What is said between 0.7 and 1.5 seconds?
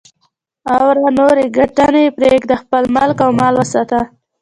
اواره نورې